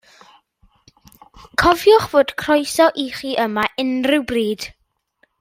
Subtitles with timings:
[1.63, 4.67] Cofiwch fod croeso i chi yma unrhyw bryd.